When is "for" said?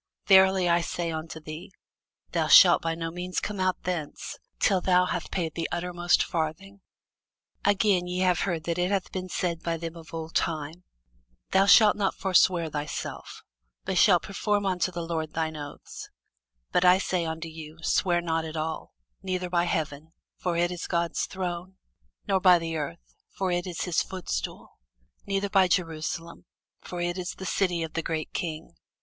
20.35-20.57, 23.35-23.51, 26.79-27.01